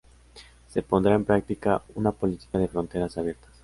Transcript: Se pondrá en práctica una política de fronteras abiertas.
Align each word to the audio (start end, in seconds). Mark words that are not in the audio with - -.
Se 0.67 0.81
pondrá 0.81 1.13
en 1.13 1.25
práctica 1.25 1.83
una 1.93 2.11
política 2.11 2.57
de 2.57 2.67
fronteras 2.67 3.19
abiertas. 3.19 3.51